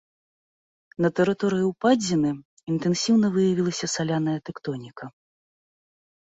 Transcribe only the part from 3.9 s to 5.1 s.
саляная тэктоніка.